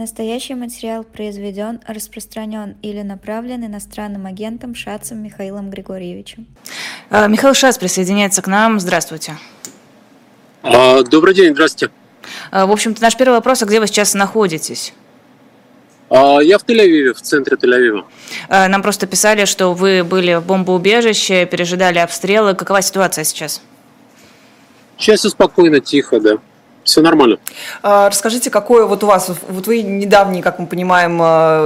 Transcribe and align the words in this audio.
Настоящий 0.00 0.54
материал 0.54 1.04
произведен, 1.04 1.78
распространен 1.86 2.74
или 2.80 3.02
направлен 3.02 3.66
иностранным 3.66 4.24
агентом 4.24 4.74
Шацем 4.74 5.22
Михаилом 5.22 5.68
Григорьевичем. 5.68 6.46
А, 7.10 7.26
Михаил 7.26 7.52
Шац 7.52 7.76
присоединяется 7.76 8.40
к 8.40 8.46
нам. 8.46 8.80
Здравствуйте. 8.80 9.36
А, 10.62 11.02
добрый 11.02 11.34
день, 11.34 11.52
здравствуйте. 11.52 11.92
А, 12.50 12.64
в 12.64 12.72
общем-то, 12.72 13.02
наш 13.02 13.14
первый 13.14 13.34
вопрос, 13.34 13.62
а 13.62 13.66
где 13.66 13.78
вы 13.78 13.86
сейчас 13.88 14.14
находитесь? 14.14 14.94
А, 16.08 16.38
я 16.40 16.56
в 16.56 16.64
Тель-Авиве, 16.64 17.12
в 17.12 17.20
центре 17.20 17.58
Тель-Авива. 17.58 18.04
А, 18.48 18.68
нам 18.68 18.80
просто 18.80 19.06
писали, 19.06 19.44
что 19.44 19.74
вы 19.74 20.02
были 20.02 20.32
в 20.36 20.46
бомбоубежище, 20.46 21.44
пережидали 21.44 21.98
обстрелы. 21.98 22.54
Какова 22.54 22.80
ситуация 22.80 23.24
сейчас? 23.24 23.60
Сейчас 24.96 25.20
все 25.20 25.28
спокойно, 25.28 25.80
тихо, 25.80 26.20
да. 26.20 26.38
Все 26.84 27.02
нормально. 27.02 27.38
А, 27.82 28.08
расскажите, 28.08 28.50
какое 28.50 28.86
вот 28.86 29.04
у 29.04 29.06
вас, 29.06 29.30
вот 29.48 29.66
вы 29.66 29.82
недавний, 29.82 30.42
как 30.42 30.58
мы 30.58 30.66
понимаем, 30.66 31.20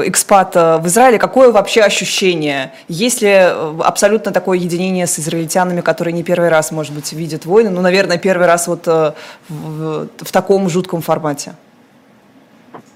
экспат 0.08 0.55
в 0.55 0.82
Израиле, 0.86 1.18
какое 1.18 1.52
вообще 1.52 1.82
ощущение? 1.82 2.72
Есть 2.88 3.22
ли 3.22 3.30
абсолютно 3.30 4.32
такое 4.32 4.58
единение 4.58 5.06
с 5.06 5.19
израильтянами, 5.19 5.80
которые 5.80 6.12
не 6.12 6.22
первый 6.22 6.48
раз, 6.48 6.72
может 6.72 6.92
быть, 6.92 7.12
видят 7.12 7.46
войны? 7.46 7.70
Ну, 7.70 7.80
наверное, 7.80 8.19
первый 8.19 8.46
раз 8.46 8.66
вот 8.66 8.86
в, 8.86 9.14
в 9.48 10.32
таком 10.32 10.69
жутком 10.69 11.00
формате. 11.00 11.55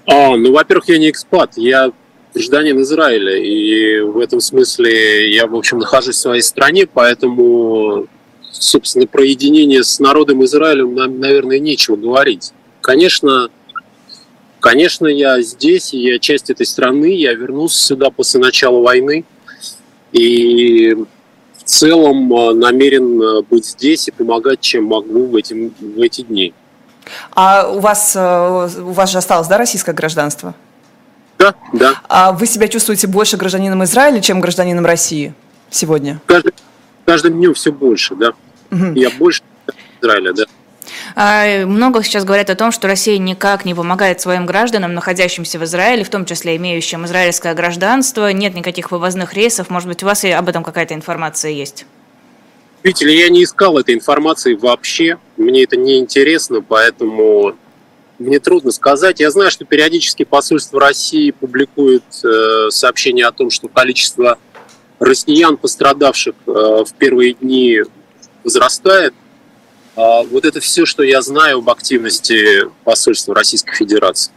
А, 0.05 0.35
ну, 0.35 0.51
во-первых, 0.51 0.89
я 0.89 0.97
не 0.97 1.09
экспат, 1.09 1.53
я 1.55 1.91
гражданин 2.33 2.81
Израиля, 2.81 3.37
и 3.37 4.01
в 4.01 4.17
этом 4.17 4.39
смысле 4.39 5.31
я, 5.31 5.47
в 5.47 5.55
общем, 5.55 5.79
нахожусь 5.79 6.15
в 6.15 6.19
своей 6.19 6.41
стране, 6.41 6.87
поэтому, 6.91 8.07
собственно, 8.51 9.07
про 9.07 9.23
единение 9.23 9.83
с 9.83 9.99
народом 9.99 10.43
Израилем 10.45 10.95
нам, 10.95 11.19
наверное, 11.19 11.59
нечего 11.59 11.95
говорить. 11.95 12.51
Конечно, 12.81 13.49
конечно, 14.59 15.07
я 15.07 15.41
здесь, 15.41 15.93
я 15.93 16.19
часть 16.19 16.49
этой 16.49 16.65
страны, 16.65 17.15
я 17.15 17.33
вернулся 17.33 17.81
сюда 17.81 18.09
после 18.09 18.39
начала 18.39 18.81
войны, 18.81 19.25
и 20.11 20.95
в 21.57 21.63
целом 21.63 22.33
э, 22.33 22.53
намерен 22.53 23.21
э, 23.21 23.41
быть 23.43 23.65
здесь 23.65 24.07
и 24.07 24.11
помогать, 24.11 24.59
чем 24.61 24.85
могу 24.85 25.27
в, 25.27 25.35
эти 25.35 25.71
в 25.79 26.01
эти 26.01 26.21
дни. 26.21 26.53
А 27.33 27.69
у 27.69 27.79
вас, 27.79 28.15
э, 28.15 28.69
у 28.79 28.91
вас 28.91 29.11
же 29.11 29.17
осталось, 29.19 29.47
да, 29.47 29.57
российское 29.57 29.93
гражданство? 29.93 30.55
Да, 31.37 31.55
да. 31.73 32.01
А 32.09 32.31
вы 32.31 32.47
себя 32.47 32.67
чувствуете 32.67 33.07
больше 33.07 33.37
гражданином 33.37 33.83
Израиля, 33.83 34.19
чем 34.19 34.41
гражданином 34.41 34.85
России 34.85 35.33
сегодня? 35.69 36.19
Каждый, 36.25 36.53
каждым 37.09 37.33
днем 37.33 37.55
все 37.55 37.71
больше, 37.71 38.13
да. 38.13 38.33
Угу. 38.69 38.93
Я 38.93 39.09
больше 39.09 39.41
Израиля, 39.99 40.31
да. 40.33 40.43
А, 41.15 41.65
много 41.65 42.03
сейчас 42.03 42.23
говорят 42.23 42.51
о 42.51 42.55
том, 42.55 42.71
что 42.71 42.87
Россия 42.87 43.17
никак 43.17 43.65
не 43.65 43.73
помогает 43.73 44.21
своим 44.21 44.45
гражданам, 44.45 44.93
находящимся 44.93 45.57
в 45.57 45.63
Израиле, 45.63 46.03
в 46.03 46.09
том 46.11 46.25
числе 46.25 46.55
имеющим 46.57 47.07
израильское 47.07 47.55
гражданство. 47.55 48.31
Нет 48.31 48.53
никаких 48.53 48.91
вывозных 48.91 49.33
рейсов. 49.33 49.71
Может 49.71 49.89
быть, 49.89 50.03
у 50.03 50.05
вас 50.05 50.23
и 50.23 50.29
об 50.29 50.49
этом 50.49 50.63
какая-то 50.63 50.93
информация 50.93 51.49
есть? 51.49 51.87
Видите 52.83 53.05
ли, 53.07 53.17
я 53.17 53.29
не 53.29 53.43
искал 53.43 53.79
этой 53.79 53.95
информации 53.95 54.53
вообще, 54.53 55.17
мне 55.35 55.63
это 55.63 55.77
не 55.77 55.97
интересно, 55.97 56.61
поэтому 56.61 57.55
мне 58.19 58.39
трудно 58.39 58.69
сказать. 58.69 59.19
Я 59.19 59.31
знаю, 59.31 59.49
что 59.49 59.65
периодически 59.65 60.25
посольство 60.25 60.79
России 60.79 61.31
публикует 61.31 62.03
э, 62.23 62.69
сообщения 62.69 63.25
о 63.25 63.31
том, 63.31 63.49
что 63.49 63.67
количество 63.67 64.37
россиян, 64.99 65.57
пострадавших 65.57 66.35
э, 66.45 66.51
в 66.51 66.93
первые 66.97 67.33
дни, 67.33 67.81
возрастает. 68.43 69.13
А 69.95 70.23
вот 70.23 70.45
это 70.45 70.59
все, 70.59 70.85
что 70.85 71.03
я 71.03 71.21
знаю 71.21 71.59
об 71.59 71.69
активности 71.69 72.69
посольства 72.83 73.35
Российской 73.35 73.75
Федерации. 73.75 74.31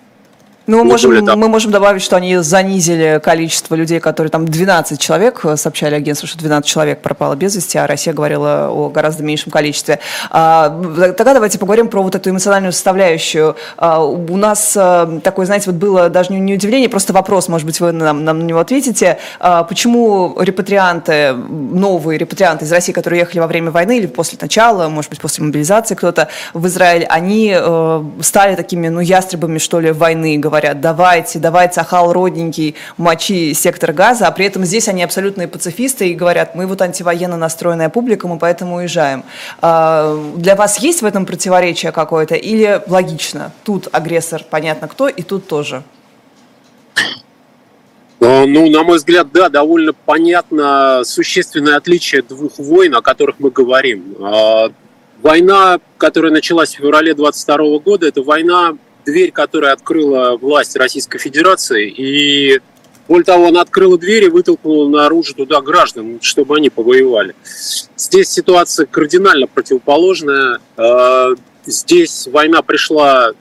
Ну, 0.67 0.79
мы 0.79 0.85
можем, 0.85 1.25
мы 1.25 1.49
можем 1.49 1.73
добавить, 1.73 2.03
что 2.03 2.17
они 2.17 2.37
занизили 2.39 3.21
количество 3.23 3.75
людей, 3.75 3.99
которые 3.99 4.31
там 4.31 4.47
12 4.47 5.01
человек, 5.01 5.45
э, 5.45 5.57
сообщали 5.57 5.95
агентству, 5.97 6.29
что 6.29 6.39
12 6.39 6.69
человек 6.69 7.03
пропало 7.03 7.35
без 7.35 7.57
вести, 7.57 7.79
а 7.79 7.87
Россия 7.87 8.15
говорила 8.15 8.69
о 8.71 8.89
гораздо 8.89 9.25
меньшем 9.25 9.51
количестве. 9.51 9.98
А, 10.31 10.69
тогда 11.17 11.35
давайте 11.35 11.59
поговорим 11.59 11.89
про 11.89 12.03
вот 12.03 12.14
эту 12.14 12.31
эмоциональную 12.31 12.73
составляющую. 12.73 13.57
А, 13.77 14.05
у 14.05 14.36
нас 14.36 14.75
а, 14.77 15.20
такое, 15.23 15.47
знаете, 15.47 15.70
вот 15.70 15.81
было 15.81 16.09
даже 16.09 16.33
не 16.33 16.55
удивление, 16.55 16.89
просто 16.89 17.13
вопрос, 17.13 17.48
может 17.48 17.67
быть, 17.67 17.81
вы 17.81 17.92
нам, 17.92 18.25
нам 18.25 18.39
на 18.39 18.45
него 18.45 18.61
ответите. 18.61 19.19
А, 19.41 19.65
почему 19.65 20.36
репатрианты, 20.39 21.33
новые 21.33 22.19
репатрианты 22.19 22.67
из 22.67 22.73
России, 22.73 22.92
которые 22.92 23.20
ехали 23.20 23.41
во 23.41 23.48
время 23.48 23.70
войны 23.73 23.98
или 23.98 24.07
после 24.07 24.39
начала, 24.41 24.89
может 24.89 25.11
быть, 25.11 25.20
после 25.20 25.45
мобилизации 25.45 25.95
кто-то 25.97 26.29
в 26.55 26.67
Израиль, 26.69 27.05
они 27.09 27.53
э, 27.57 28.05
стали 28.20 28.55
такими, 28.55 28.89
ну, 28.89 29.01
ястребами, 29.01 29.59
что 29.59 29.81
ли, 29.81 29.91
войны, 29.91 30.36
говорят, 30.52 30.83
давайте, 30.83 31.39
давайте, 31.39 31.80
ахал 31.80 32.13
родненький, 32.13 32.74
мочи 32.98 33.55
сектор 33.55 33.95
газа, 33.95 34.27
а 34.27 34.30
при 34.33 34.45
этом 34.45 34.67
здесь 34.67 34.86
они 34.86 35.02
абсолютные 35.02 35.48
пацифисты 35.48 36.11
и 36.11 36.14
говорят, 36.14 36.55
мы 36.55 36.67
вот 36.67 36.83
антивоенно 36.83 37.39
настроенная 37.39 37.89
публика, 37.89 38.29
мы 38.29 38.39
поэтому 38.39 38.77
уезжаем. 38.77 39.24
А, 39.62 40.14
для 40.36 40.55
вас 40.55 40.79
есть 40.79 41.01
в 41.01 41.07
этом 41.07 41.24
противоречие 41.24 41.91
какое-то 41.91 42.35
или 42.35 42.83
логично? 42.86 43.52
Тут 43.64 43.89
агрессор, 43.92 44.45
понятно 44.48 44.89
кто, 44.89 45.08
и 45.08 45.23
тут 45.23 45.48
тоже. 45.48 45.85
А, 48.20 48.45
ну, 48.45 48.68
на 48.68 48.83
мой 48.83 48.98
взгляд, 48.98 49.33
да, 49.33 49.48
довольно 49.48 49.95
понятно 49.95 51.01
существенное 51.05 51.77
отличие 51.77 52.20
двух 52.20 52.58
войн, 52.58 52.95
о 52.95 53.01
которых 53.01 53.36
мы 53.39 53.51
говорим. 53.51 54.17
А, 54.20 54.70
война, 55.23 55.79
которая 55.96 56.30
началась 56.30 56.74
в 56.74 56.77
феврале 56.77 57.14
22 57.14 57.79
года, 57.79 58.07
это 58.07 58.23
война 58.23 58.77
дверь, 59.05 59.33
которая 59.33 59.73
открыла 59.73 60.36
власть 60.36 60.77
Российской 60.77 61.18
Федерации, 61.18 61.89
и 61.89 62.61
более 63.08 63.24
того, 63.24 63.48
она 63.48 63.61
открыла 63.61 63.98
дверь 63.98 64.24
и 64.24 64.29
вытолкнула 64.29 64.89
наружу 64.89 65.35
туда 65.35 65.61
граждан, 65.61 66.20
чтобы 66.23 66.57
они 66.57 66.70
повоевали. 66.70 67.35
Здесь 67.96 68.29
ситуация 68.29 68.86
кардинально 68.86 69.46
противоположная. 69.46 70.61
А, 70.77 71.30
здесь 71.67 72.29
война 72.29 72.62
пришла 72.62 73.33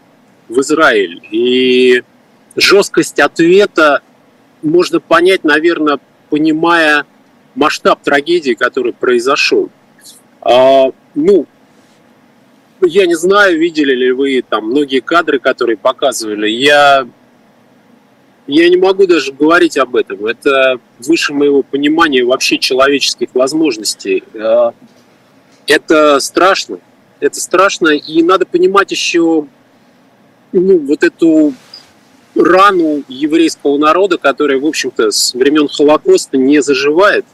в 0.49 0.59
Израиль, 0.59 1.21
и 1.31 2.03
жесткость 2.55 3.19
ответа 3.19 4.01
можно 4.61 4.99
понять, 4.99 5.43
наверное, 5.43 5.99
понимая 6.29 7.05
масштаб 7.55 8.01
трагедии, 8.01 8.53
который 8.53 8.93
произошел. 8.93 9.69
А, 10.41 10.91
ну, 11.13 11.45
я 12.85 13.05
не 13.05 13.15
знаю, 13.15 13.59
видели 13.59 13.93
ли 13.93 14.11
вы 14.11 14.43
там 14.47 14.67
многие 14.67 14.99
кадры, 14.99 15.39
которые 15.39 15.77
показывали. 15.77 16.49
Я, 16.49 17.07
я 18.47 18.69
не 18.69 18.77
могу 18.77 19.07
даже 19.07 19.31
говорить 19.31 19.77
об 19.77 19.95
этом. 19.95 20.25
Это 20.25 20.79
выше 20.99 21.33
моего 21.33 21.63
понимания 21.63 22.23
вообще 22.23 22.57
человеческих 22.57 23.29
возможностей. 23.33 24.23
Э, 24.33 24.71
это 25.67 26.19
страшно. 26.19 26.79
Это 27.19 27.39
страшно. 27.39 27.89
И 27.89 28.23
надо 28.23 28.45
понимать 28.45 28.91
еще 28.91 29.45
ну, 30.51 30.77
вот 30.79 31.03
эту 31.03 31.53
рану 32.35 33.03
еврейского 33.07 33.77
народа, 33.77 34.17
которая, 34.17 34.59
в 34.59 34.65
общем-то, 34.65 35.11
с 35.11 35.33
времен 35.33 35.67
Холокоста 35.67 36.37
не 36.37 36.61
заживает. 36.61 37.25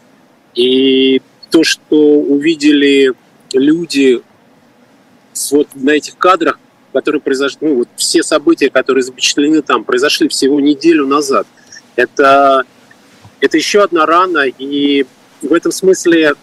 И 0.56 1.22
то, 1.52 1.64
что 1.64 1.96
увидели 1.96 3.14
люди 3.53 4.22
вот 5.51 5.67
на 5.75 5.91
этих 5.91 6.17
кадрах, 6.17 6.59
которые 6.93 7.21
произошли, 7.21 7.59
ну, 7.61 7.75
вот 7.75 7.89
все 7.95 8.23
события, 8.23 8.69
которые 8.69 9.03
запечатлены 9.03 9.61
там, 9.61 9.83
произошли 9.83 10.27
всего 10.27 10.59
неделю 10.59 11.05
назад. 11.05 11.47
Это, 11.95 12.63
это 13.39 13.57
еще 13.57 13.83
одна 13.83 14.05
рана, 14.05 14.45
и 14.45 15.05
в 15.41 15.53
этом 15.53 15.71
смысле 15.71 16.33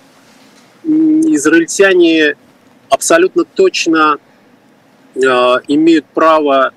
израильтяне 0.84 2.36
абсолютно 2.88 3.44
точно 3.44 4.18
э, 5.14 5.20
имеют 5.20 6.06
право 6.06 6.72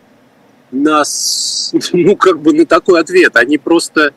на, 0.71 1.03
ну, 1.93 2.15
как 2.15 2.39
бы 2.39 2.53
на 2.53 2.65
такой 2.65 2.99
ответ. 2.99 3.35
Они 3.35 3.57
просто, 3.57 4.13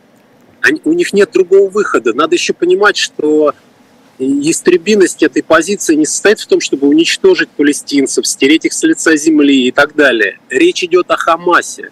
они, 0.61 0.81
у 0.85 0.93
них 0.93 1.12
нет 1.12 1.31
другого 1.32 1.69
выхода. 1.69 2.12
Надо 2.14 2.35
еще 2.35 2.53
понимать, 2.53 2.96
что 2.96 3.55
истребиность 4.20 5.22
этой 5.22 5.43
позиции 5.43 5.94
не 5.94 6.06
состоит 6.06 6.40
в 6.40 6.46
том, 6.46 6.61
чтобы 6.61 6.88
уничтожить 6.88 7.49
палестинцев, 7.50 8.26
стереть 8.26 8.67
их 8.67 8.72
с 8.72 8.82
лица 8.82 9.17
земли 9.17 9.67
и 9.67 9.72
так 9.72 9.94
далее. 9.94 10.38
Речь 10.49 10.84
идет 10.84 11.11
о 11.11 11.17
Хамасе. 11.17 11.90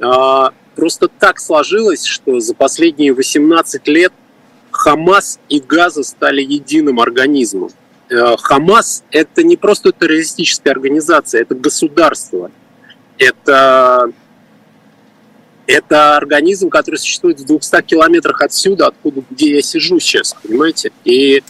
А, 0.00 0.52
просто 0.76 1.08
так 1.08 1.40
сложилось, 1.40 2.04
что 2.04 2.40
за 2.40 2.54
последние 2.54 3.12
18 3.12 3.86
лет 3.88 4.12
Хамас 4.70 5.40
и 5.48 5.60
Газа 5.60 6.04
стали 6.04 6.42
единым 6.42 7.00
организмом. 7.00 7.70
А, 8.10 8.36
Хамас– 8.36 9.02
это 9.10 9.42
не 9.42 9.56
просто 9.56 9.92
террористическая 9.92 10.72
организация, 10.72 11.42
это 11.42 11.54
государство. 11.54 12.50
Это 13.18 14.12
это 15.70 16.16
организм, 16.16 16.68
который 16.68 16.96
существует 16.96 17.38
в 17.38 17.46
200 17.46 17.82
километрах 17.82 18.42
отсюда, 18.42 18.88
откуда, 18.88 19.22
где 19.30 19.54
я 19.54 19.62
сижу 19.62 20.00
сейчас, 20.00 20.34
понимаете? 20.42 20.90
И, 21.04 21.44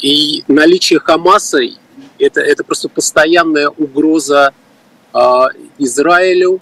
и 0.00 0.42
наличие 0.48 0.98
Хамаса– 0.98 1.60
это, 2.18 2.40
это 2.40 2.64
просто 2.64 2.88
постоянная 2.88 3.68
угроза 3.68 4.52
э, 5.14 5.18
Израилю, 5.78 6.60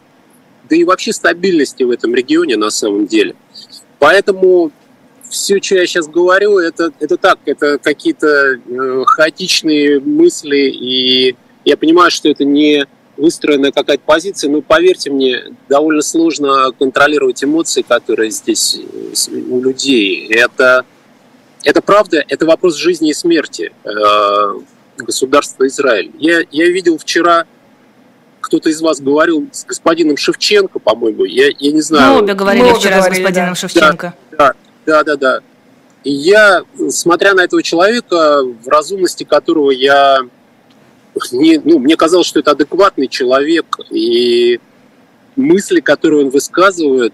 да 0.69 0.77
и 0.77 0.85
вообще 0.85 1.13
стабильности 1.13 1.85
в 1.85 1.91
этом 1.91 2.15
регионе 2.15 2.57
на 2.57 2.71
самом 2.71 3.07
деле. 3.07 3.35
Поэтому 3.99 4.71
все, 5.29 5.61
что 5.63 5.77
я 5.77 5.87
сейчас 5.87 6.07
говорю, 6.07 6.59
это, 6.59 6.93
это 7.01 7.17
так, 7.17 7.39
это 7.47 7.79
какие-то 7.79 8.27
э, 8.57 9.05
хаотичные 9.07 10.01
мысли, 10.01 10.69
и 10.69 11.37
я 11.65 11.77
понимаю, 11.79 12.11
что 12.11 12.29
это 12.29 12.45
не 12.45 12.87
выстроенная 13.21 13.71
какая-то 13.71 14.03
позиция, 14.05 14.51
но 14.51 14.63
поверьте 14.63 15.11
мне, 15.11 15.45
довольно 15.69 16.03
сложно 16.03 16.73
контролировать 16.79 17.45
эмоции, 17.45 17.83
которые 17.83 18.31
здесь 18.31 18.79
э, 18.79 19.37
у 19.49 19.61
людей. 19.61 20.27
Это, 20.29 20.85
это 21.65 21.83
правда, 21.83 22.25
это 22.27 22.47
вопрос 22.47 22.77
жизни 22.77 23.11
и 23.11 23.15
смерти 23.15 23.73
э, 23.85 24.55
государства 24.97 25.67
Израиль. 25.67 26.11
Я, 26.19 26.45
я 26.51 26.67
видел 26.69 26.99
вчера 26.99 27.47
кто-то 28.41 28.71
из 28.71 28.81
вас 28.81 29.01
говорил 29.01 29.49
с 29.53 29.65
господином 29.65 30.17
Шевченко, 30.17 30.81
по-моему, 30.81 31.25
я, 31.25 31.51
я 31.59 31.73
не 31.73 31.83
знаю. 31.83 32.15
Мы 32.15 32.19
обе 32.21 32.35
говорили 32.35 32.65
Мы 32.65 32.75
вчера 32.75 32.97
говорили, 32.97 33.23
с 33.23 33.25
господином 33.25 33.51
да. 33.51 33.55
Шевченко. 33.55 34.15
Да, 34.37 34.55
да, 34.87 35.05
да, 35.05 35.17
да. 35.17 35.41
И 36.03 36.11
я, 36.11 36.63
смотря 36.89 37.35
на 37.35 37.43
этого 37.43 37.63
человека, 37.63 38.43
в 38.43 38.67
разумности 38.69 39.25
которого 39.25 39.71
я 39.71 40.21
не, 41.33 41.59
ну, 41.59 41.79
мне 41.79 41.97
казалось, 41.97 42.27
что 42.27 42.41
это 42.41 42.53
адекватный 42.53 43.09
человек, 43.09 43.79
и 43.91 44.61
мысли, 45.37 45.81
которые 45.81 46.25
он 46.25 46.31
высказывает, 46.31 47.13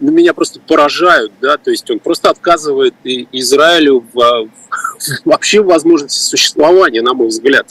ну, 0.00 0.12
меня 0.12 0.34
просто 0.34 0.60
поражают, 0.60 1.32
да, 1.40 1.56
то 1.56 1.70
есть 1.70 1.90
он 1.90 1.98
просто 1.98 2.30
отказывает 2.30 2.94
Израилю 3.04 4.04
в, 4.12 4.14
в, 4.14 4.48
вообще 5.24 5.62
в 5.62 5.66
возможности 5.66 6.18
существования, 6.18 7.02
на 7.02 7.14
мой 7.14 7.28
взгляд. 7.28 7.66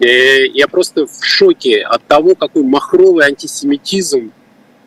Э, 0.00 0.46
я 0.46 0.66
просто 0.66 1.06
в 1.06 1.24
шоке 1.24 1.82
от 1.82 2.04
того, 2.06 2.34
какой 2.34 2.62
махровый 2.62 3.26
антисемитизм 3.26 4.32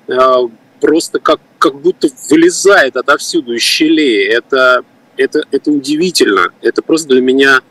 э, 0.07 0.47
просто 0.81 1.19
как, 1.19 1.39
как 1.59 1.79
будто 1.79 2.09
вылезает 2.29 2.97
отовсюду 2.97 3.53
из 3.53 3.61
щелей. 3.61 4.27
Это, 4.27 4.83
это, 5.15 5.43
это 5.51 5.71
удивительно. 5.71 6.47
Это 6.61 6.81
просто 6.81 7.09
для 7.09 7.21
меня 7.21 7.61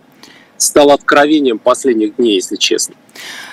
стало 0.63 0.95
откровением 0.95 1.59
последних 1.59 2.17
дней, 2.17 2.37
если 2.37 2.57
честно. 2.57 2.95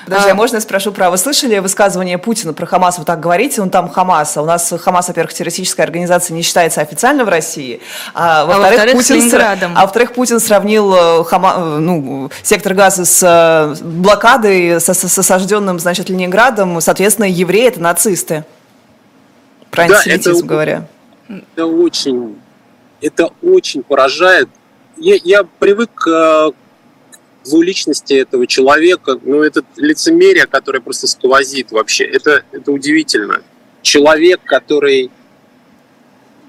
Подожди, 0.05 0.29
а 0.29 0.35
можно 0.35 0.55
я 0.55 0.61
спрошу 0.61 0.91
про... 0.91 1.11
Вы 1.11 1.17
слышали 1.17 1.59
высказывание 1.59 2.17
Путина 2.17 2.53
про 2.53 2.65
Хамас? 2.65 2.97
Вы 2.97 3.05
так 3.05 3.19
говорите, 3.19 3.61
он 3.61 3.69
там 3.69 3.89
Хамас. 3.89 4.37
А 4.37 4.41
у 4.41 4.45
нас 4.45 4.73
Хамас, 4.79 5.07
во-первых, 5.07 5.33
террористическая 5.33 5.85
организация 5.85 6.33
не 6.33 6.41
считается 6.41 6.81
официально 6.81 7.25
в 7.25 7.29
России. 7.29 7.79
А, 8.13 8.45
во-вторых, 8.45 8.79
а 8.79 8.85
во 8.85 8.91
Путин, 8.93 9.75
а 9.75 9.81
во-вторых, 9.81 10.13
Путин 10.13 10.39
сравнил 10.39 10.93
э, 10.95 11.23
Хама... 11.25 11.53
Э, 11.57 11.77
ну, 11.79 12.31
сектор 12.41 12.73
газа 12.73 13.05
с 13.05 13.21
э, 13.21 13.83
блокадой, 13.83 14.79
с, 14.79 14.91
с 14.91 15.19
осажденным, 15.19 15.79
значит, 15.79 16.09
Ленинградом. 16.09 16.81
Соответственно, 16.81 17.25
евреи– 17.25 17.67
это 17.67 17.79
нацисты. 17.81 18.45
Про 19.69 19.87
да, 19.87 19.95
антисемитизм 19.95 20.37
это, 20.37 20.45
говоря. 20.45 20.87
Это 21.27 21.65
очень, 21.67 22.39
это 23.01 23.29
очень 23.43 23.83
поражает. 23.83 24.49
Я, 24.97 25.17
я 25.23 25.43
привык 25.43 25.91
к 25.93 26.53
двуличности 27.49 28.13
этого 28.13 28.47
человека, 28.47 29.19
ну, 29.23 29.41
это 29.43 29.63
лицемерие, 29.75 30.45
которое 30.45 30.79
просто 30.79 31.07
сквозит 31.07 31.71
вообще. 31.71 32.05
Это, 32.05 32.43
это 32.51 32.71
удивительно. 32.71 33.41
Человек, 33.81 34.41
который 34.43 35.11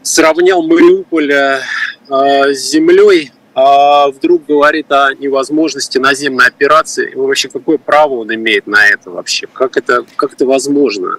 сравнял 0.02 0.62
Мариуполь 0.62 1.32
э, 1.32 1.60
с 2.08 2.70
землей, 2.70 3.32
а 3.54 4.08
вдруг 4.10 4.46
говорит 4.46 4.90
о 4.92 5.12
невозможности 5.14 5.98
наземной 5.98 6.46
операции. 6.46 7.10
И 7.12 7.16
вообще, 7.16 7.48
какое 7.48 7.78
право 7.78 8.14
он 8.14 8.34
имеет 8.34 8.66
на 8.66 8.86
это 8.86 9.10
вообще? 9.10 9.46
Как 9.52 9.76
это, 9.76 10.04
как 10.16 10.34
это 10.34 10.46
возможно? 10.46 11.18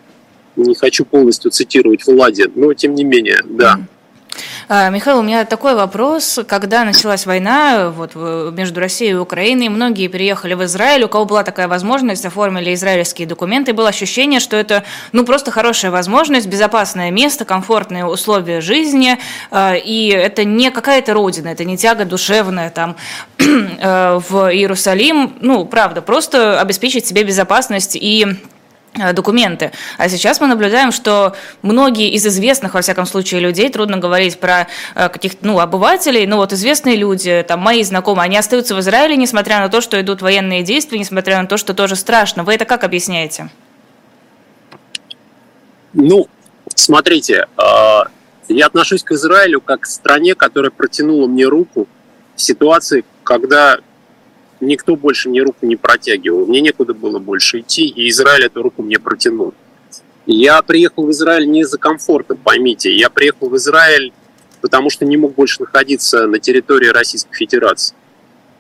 Не 0.56 0.76
хочу 0.76 1.06
полностью 1.06 1.52
цитировать 1.52 2.06
Влади, 2.06 2.50
но 2.56 2.74
тем 2.74 2.96
не 2.96 3.04
менее, 3.04 3.42
да. 3.46 3.76
Mm-hmm. 3.76 3.91
А, 4.74 4.90
Михаил, 4.90 5.20
у 5.20 5.22
меня 5.22 5.44
такой 5.44 5.76
вопрос. 5.76 6.40
Когда 6.48 6.86
началась 6.86 7.26
война 7.26 7.90
вот, 7.90 8.16
между 8.16 8.80
Россией 8.80 9.12
и 9.12 9.16
Украиной, 9.16 9.68
многие 9.68 10.08
переехали 10.08 10.54
в 10.54 10.64
Израиль, 10.64 11.04
у 11.04 11.10
кого 11.10 11.26
была 11.26 11.44
такая 11.44 11.68
возможность, 11.68 12.26
оформили 12.26 12.74
израильские 12.74 13.28
документы, 13.28 13.74
было 13.74 13.90
ощущение, 13.90 14.40
что 14.40 14.56
это 14.56 14.86
ну, 15.12 15.26
просто 15.26 15.52
хорошая 15.52 15.92
возможность, 15.92 16.48
безопасное 16.48 17.12
место, 17.12 17.44
комфортные 17.44 18.06
условия 18.06 18.62
жизни, 18.62 19.20
а, 19.52 19.74
и 19.76 20.08
это 20.08 20.46
не 20.46 20.72
какая-то 20.72 21.14
родина, 21.16 21.50
это 21.50 21.66
не 21.66 21.76
тяга 21.76 22.06
душевная 22.06 22.70
там 22.70 22.96
э, 23.40 24.22
в 24.30 24.54
Иерусалим, 24.54 25.34
ну, 25.42 25.66
правда, 25.66 26.02
просто 26.02 26.62
обеспечить 26.62 27.06
себе 27.06 27.24
безопасность 27.24 27.98
и 27.98 28.26
документы. 29.14 29.72
А 29.98 30.10
сейчас 30.10 30.42
мы 30.42 30.48
наблюдаем, 30.48 30.92
что 30.92 31.34
многие 31.62 32.10
из 32.10 32.26
известных, 32.26 32.74
во 32.74 32.82
всяком 32.82 33.06
случае, 33.06 33.40
людей, 33.40 33.70
трудно 33.70 33.98
говорить 33.98 34.40
про 34.40 34.68
э, 34.96 35.10
каких-то, 35.10 35.46
ну, 35.46 35.60
обывателей, 35.60 36.26
но 36.26 36.38
вот 36.38 36.52
известные 36.54 36.98
люди, 36.98 37.44
там, 37.48 37.62
мои 37.62 37.84
знакомые, 37.84 38.26
они 38.26 38.38
остаются 38.38 38.76
в 38.76 38.80
Израиле, 38.82 39.16
несмотря 39.16 39.60
на 39.60 39.70
то, 39.70 39.82
что 39.82 40.00
идут 40.02 40.22
военные 40.22 40.64
действия, 40.64 41.00
несмотря 41.00 41.42
на 41.42 41.48
то, 41.48 41.58
что 41.58 41.74
тоже 41.74 41.96
страшно. 41.96 42.44
Вы 42.44 42.56
это 42.56 42.66
как 42.66 42.84
объясняете? 42.84 43.50
Ну, 45.94 46.28
смотрите, 46.76 47.48
э, 47.58 48.00
я 48.50 48.66
отношусь 48.66 49.04
к 49.04 49.12
Израилю 49.14 49.62
как 49.62 49.82
к 49.82 49.86
стране, 49.86 50.36
которая 50.36 50.72
протянула 50.72 51.28
мне 51.28 51.46
руку 51.46 51.88
в 52.36 52.42
ситуации, 52.42 53.06
когда 53.24 53.80
никто 54.62 54.96
больше 54.96 55.30
мне 55.30 55.42
руку 55.42 55.66
не 55.66 55.76
протягивал. 55.76 56.46
Мне 56.46 56.62
некуда 56.62 56.94
было 56.94 57.20
больше 57.20 57.60
идти, 57.60 57.88
и 57.88 58.10
Израиль 58.10 58.46
эту 58.46 58.62
руку 58.62 58.82
мне 58.82 59.00
протянул. 59.00 59.54
Я 60.26 60.62
приехал 60.62 61.06
в 61.06 61.12
Израиль 61.12 61.50
не 61.50 61.64
за 61.64 61.78
комфортом, 61.78 62.38
поймите. 62.38 62.96
Я 62.96 63.10
приехал 63.10 63.50
в 63.50 63.58
Израиль, 63.58 64.14
потому 64.62 64.90
что 64.90 65.06
не 65.06 65.18
мог 65.18 65.36
больше 65.36 65.62
находиться 65.62 66.28
на 66.28 66.40
территории 66.40 66.88
Российской 66.88 67.36
Федерации. 67.36 67.96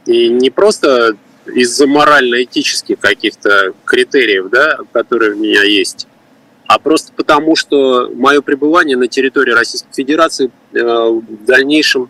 И 0.05 0.27
не 0.29 0.49
просто 0.49 1.15
из-за 1.45 1.87
морально-этических 1.87 2.99
каких-то 2.99 3.73
критериев, 3.85 4.49
да, 4.49 4.79
которые 4.91 5.33
у 5.33 5.37
меня 5.37 5.63
есть, 5.63 6.07
а 6.67 6.79
просто 6.79 7.11
потому, 7.13 7.55
что 7.55 8.09
мое 8.15 8.41
пребывание 8.41 8.95
на 8.95 9.07
территории 9.07 9.51
Российской 9.51 9.93
Федерации 9.93 10.51
э, 10.73 10.79
в 10.79 11.45
дальнейшем 11.45 12.09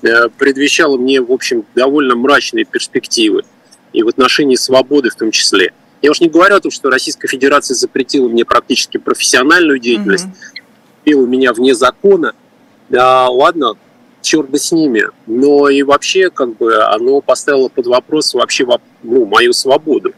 предвещало 0.00 0.96
мне, 0.96 1.20
в 1.20 1.32
общем, 1.32 1.64
довольно 1.74 2.16
мрачные 2.16 2.64
перспективы. 2.64 3.44
И 3.92 4.02
в 4.02 4.08
отношении 4.08 4.56
свободы 4.56 5.10
в 5.10 5.16
том 5.16 5.30
числе. 5.30 5.72
Я 6.02 6.10
уж 6.10 6.20
не 6.20 6.28
говорю 6.28 6.56
о 6.56 6.60
том, 6.60 6.70
что 6.70 6.90
Российская 6.90 7.28
Федерация 7.28 7.74
запретила 7.74 8.28
мне 8.28 8.44
практически 8.44 8.96
профессиональную 8.96 9.78
деятельность, 9.78 10.26
mm-hmm. 11.04 11.26
меня 11.26 11.52
вне 11.52 11.74
закона. 11.74 12.34
Да, 12.88 13.28
ладно, 13.28 13.74
черт 14.22 14.48
бы 14.48 14.58
с 14.58 14.72
ними. 14.72 15.08
Но 15.26 15.68
и 15.68 15.82
вообще, 15.82 16.30
как 16.30 16.56
бы, 16.56 16.82
оно 16.84 17.20
поставило 17.20 17.68
под 17.68 17.86
вопрос 17.86 18.34
вообще 18.34 18.66
ну, 19.02 19.26
мою 19.26 19.52
свободу 19.52 20.12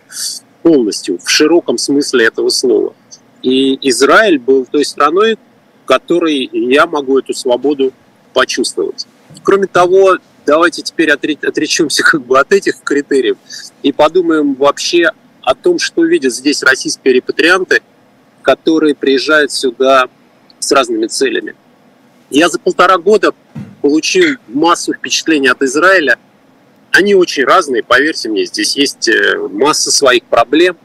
полностью, 0.63 1.19
в 1.19 1.29
широком 1.29 1.79
смысле 1.79 2.27
этого 2.27 2.49
слова. 2.49 2.95
И 3.43 3.77
Израиль 3.89 4.39
был 4.39 4.65
той 4.65 4.85
страной, 4.85 5.37
которой 5.85 6.49
я 6.53 6.87
могу 6.87 7.19
эту 7.19 7.35
свободу 7.35 7.93
почувствовать. 8.33 9.07
Кроме 9.43 9.67
того, 9.67 10.19
давайте 10.47 10.83
теперь 10.83 11.11
отречемся 11.11 12.03
как 12.03 12.25
бы 12.25 12.39
от 12.39 12.53
этих 12.53 12.81
критериев 12.83 13.37
и 13.83 13.93
подумаем 13.93 14.55
вообще 14.55 15.11
о 15.43 15.55
том, 15.55 15.79
что 15.79 16.05
видят 16.05 16.33
здесь 16.33 16.63
российские 16.63 17.15
репатрианты, 17.15 17.83
которые 18.43 18.95
приезжают 18.95 19.53
сюда 19.53 20.09
с 20.59 20.71
разными 20.73 21.07
целями. 21.07 21.55
Я 22.31 22.49
за 22.49 22.59
полтора 22.59 22.99
года 22.99 23.33
получил 23.83 24.37
массу 24.49 24.95
впечатлений 24.95 25.49
от 25.49 25.63
Израиля. 25.63 26.19
Они 26.93 27.15
очень 27.15 27.45
разные, 27.45 27.83
поверьте 27.83 28.29
мне, 28.29 28.45
здесь 28.45 28.77
есть 28.77 29.09
э, 29.09 29.37
масса 29.51 29.91
своих 29.91 30.25
проблем, 30.25 30.77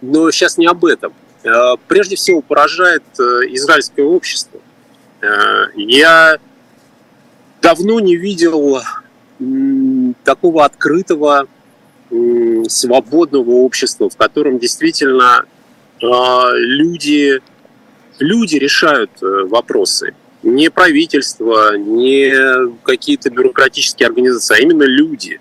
но 0.00 0.30
сейчас 0.30 0.58
не 0.58 0.66
об 0.66 0.84
этом. 0.84 1.12
Э, 1.42 1.76
прежде 1.88 2.16
всего 2.16 2.42
поражает 2.42 3.04
э, 3.18 3.22
израильское 3.50 4.02
общество. 4.02 4.60
Я 5.74 6.38
давно 7.64 7.98
не 7.98 8.16
видел 8.16 8.82
такого 10.22 10.64
открытого, 10.66 11.48
свободного 12.68 13.50
общества, 13.50 14.08
в 14.08 14.16
котором 14.16 14.58
действительно 14.58 15.46
а, 16.02 16.50
люди, 16.54 17.40
люди 18.20 18.56
решают 18.56 19.10
э, 19.20 19.44
вопросы. 19.46 20.14
Не 20.42 20.70
правительство, 20.70 21.76
не 21.76 22.70
какие-то 22.84 23.30
бюрократические 23.30 24.08
организации, 24.08 24.56
а 24.56 24.62
именно 24.62 24.84
люди. 24.84 25.40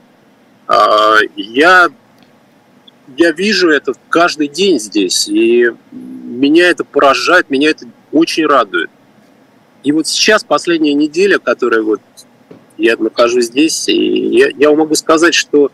А, 0.68 1.18
я, 1.36 1.90
я 3.18 3.32
вижу 3.32 3.70
это 3.70 3.94
каждый 4.10 4.48
день 4.48 4.80
здесь, 4.80 5.28
и 5.28 5.70
меня 5.92 6.70
это 6.70 6.84
поражает, 6.84 7.52
меня 7.52 7.70
это 7.70 7.86
очень 8.12 8.48
радует. 8.48 8.90
И 9.84 9.92
вот 9.92 10.08
сейчас, 10.08 10.44
последняя 10.44 10.94
неделя, 10.94 11.40
которая 11.40 11.82
вот 11.82 12.02
я 12.78 12.96
нахожусь 12.98 13.46
здесь, 13.46 13.88
и 13.90 14.38
я, 14.38 14.50
я 14.58 14.72
могу 14.72 14.96
сказать, 14.96 15.34
что 15.34 15.72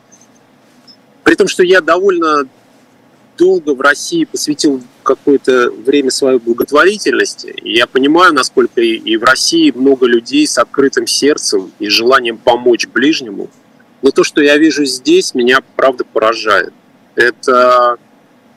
при 1.23 1.35
том, 1.35 1.47
что 1.47 1.63
я 1.63 1.81
довольно 1.81 2.47
долго 3.37 3.73
в 3.73 3.81
России 3.81 4.25
посвятил 4.25 4.81
какое-то 5.03 5.71
время 5.71 6.11
своей 6.11 6.39
благотворительности. 6.39 7.55
Я 7.63 7.87
понимаю, 7.87 8.33
насколько 8.33 8.81
и 8.81 9.15
в 9.15 9.23
России 9.23 9.71
много 9.71 10.05
людей 10.07 10.45
с 10.45 10.57
открытым 10.57 11.07
сердцем 11.07 11.71
и 11.79 11.87
желанием 11.87 12.37
помочь 12.37 12.87
ближнему. 12.87 13.49
Но 14.01 14.11
то, 14.11 14.23
что 14.23 14.41
я 14.41 14.57
вижу 14.57 14.83
здесь, 14.85 15.33
меня 15.33 15.59
правда 15.75 16.03
поражает. 16.03 16.73
Это 17.15 17.97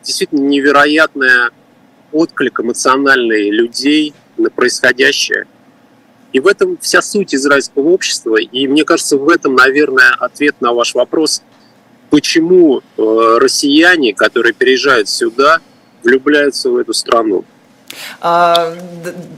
действительно 0.02 0.48
невероятная 0.48 1.50
отклик 2.10 2.60
эмоциональный 2.60 3.50
людей 3.50 4.14
на 4.36 4.50
происходящее. 4.50 5.46
И 6.32 6.40
в 6.40 6.46
этом 6.46 6.78
вся 6.80 7.02
суть 7.02 7.34
израильского 7.34 7.88
общества. 7.88 8.36
И 8.36 8.66
мне 8.66 8.84
кажется, 8.84 9.16
в 9.18 9.28
этом, 9.28 9.54
наверное, 9.54 10.14
ответ 10.18 10.56
на 10.60 10.72
ваш 10.72 10.94
вопрос, 10.94 11.42
почему 12.10 12.78
э, 12.80 12.82
россияне, 13.38 14.14
которые 14.14 14.54
переезжают 14.54 15.08
сюда, 15.08 15.60
влюбляются 16.02 16.70
в 16.70 16.76
эту 16.76 16.94
страну. 16.94 17.44
А, 18.20 18.72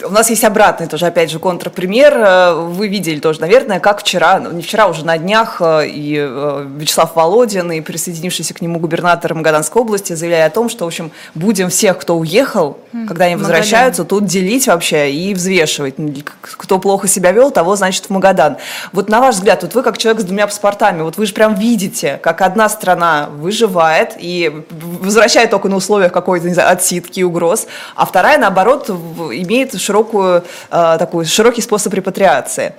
у 0.05 0.11
нас 0.11 0.31
есть 0.31 0.45
обратный 0.45 0.87
тоже, 0.87 1.07
опять 1.07 1.31
же, 1.31 1.39
контрпример. 1.39 2.15
Э, 2.17 2.55
вы 2.55 2.89
видели 2.89 3.19
тоже, 3.19 3.41
наверное, 3.41 3.81
как 3.81 4.01
вчера, 4.01 4.39
ну, 4.39 4.51
не 4.53 4.63
вчера, 4.63 4.87
уже 4.87 5.05
на 5.05 5.19
днях, 5.19 5.57
э, 5.61 5.87
и 5.89 6.17
э, 6.19 6.67
Вячеслав 6.77 7.17
Володин, 7.17 7.73
и 7.73 7.81
присоединившийся 7.81 8.55
к 8.55 8.61
нему 8.61 8.79
губернатор 8.79 9.35
Магаданской 9.35 9.83
области 9.83 10.13
заявляли 10.13 10.43
о 10.43 10.51
том, 10.51 10.69
что, 10.69 10.85
в 10.85 10.89
общем, 10.89 11.11
будем 11.35 11.71
всех, 11.71 11.99
кто 11.99 12.17
уехал, 12.17 12.79
когда 13.09 13.27
они 13.27 13.37
возвращаются, 13.37 14.05
тут 14.05 14.27
делить 14.27 14.67
вообще 14.67 15.13
и 15.13 15.35
взвешивать. 15.35 15.95
Кто 16.41 16.79
плохо 16.79 17.09
себя 17.09 17.33
вел, 17.33 17.51
того, 17.51 17.77
значит, 17.77 18.07
в 18.07 18.11
Магадан. 18.11 18.57
Вот 18.93 19.09
на 19.09 19.21
ваш 19.21 19.37
взгляд, 19.37 19.63
вот 19.63 19.75
вы 19.75 19.83
как 19.83 19.99
человек 19.99 20.23
с 20.23 20.25
двумя 20.25 20.47
паспортами, 20.47 21.03
вот 21.03 21.17
вы 21.17 21.27
же 21.27 21.33
прям 21.35 21.55
видите, 21.55 22.19
как 22.23 22.43
одна 22.43 22.69
страна 22.69 23.29
выживает 23.31 24.15
и 24.19 24.65
возвращает 24.71 25.51
только 25.51 25.69
на 25.69 25.77
условиях 25.77 26.13
какой-то, 26.13 26.47
не 26.47 26.55
знаю, 26.55 26.73
отсидки, 26.73 27.23
угроз, 27.23 27.67
а 27.95 28.07
вторая 28.07 28.39
наоборот, 28.45 28.91
имеет 28.91 29.79
широкую, 29.81 30.45
э, 30.71 30.97
такой 30.99 31.25
широкий 31.25 31.63
способ 31.63 31.93
репатриации. 31.95 32.75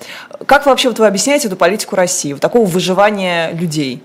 Как 0.46 0.66
вообще 0.66 0.90
вот 0.90 1.00
вы 1.00 1.08
объясняете 1.08 1.48
эту 1.48 1.58
политику 1.58 1.96
России, 1.96 2.34
вот 2.34 2.42
такого 2.42 2.66
выживания 2.66 3.52
людей? 3.52 4.04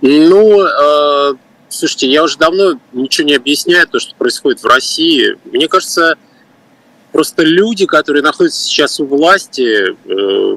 Ну, 0.00 0.60
э, 0.60 1.34
слушайте, 1.68 2.08
я 2.08 2.24
уже 2.24 2.38
давно 2.38 2.78
ничего 2.92 3.26
не 3.26 3.34
объясняю, 3.34 3.86
то, 3.86 4.00
что 4.00 4.14
происходит 4.16 4.62
в 4.62 4.66
России. 4.66 5.36
Мне 5.44 5.68
кажется, 5.68 6.16
просто 7.12 7.42
люди, 7.42 7.86
которые 7.86 8.22
находятся 8.22 8.62
сейчас 8.62 8.98
у 9.00 9.06
власти, 9.06 9.90
э, 9.92 10.56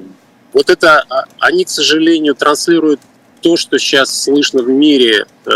вот 0.53 0.69
это 0.69 1.03
а, 1.09 1.25
они, 1.39 1.65
к 1.65 1.69
сожалению, 1.69 2.33
транслируют 2.33 3.01
то, 3.41 3.57
что 3.57 3.77
сейчас 3.77 4.23
слышно 4.23 4.63
в 4.63 4.69
мире 4.69 5.25
э, 5.45 5.51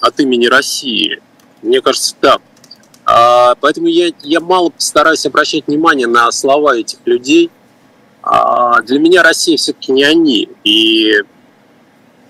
от 0.00 0.20
имени 0.20 0.46
России. 0.46 1.20
Мне 1.64 1.80
кажется, 1.80 2.14
так. 2.20 2.42
А, 3.06 3.54
поэтому 3.56 3.86
я, 3.86 4.12
я 4.22 4.40
мало 4.40 4.70
стараюсь 4.76 5.24
обращать 5.24 5.66
внимание 5.66 6.06
на 6.06 6.30
слова 6.30 6.76
этих 6.76 6.98
людей. 7.06 7.50
А, 8.22 8.82
для 8.82 8.98
меня 8.98 9.22
Россия 9.22 9.56
все-таки 9.56 9.90
не 9.90 10.04
они. 10.04 10.48
И 10.62 11.22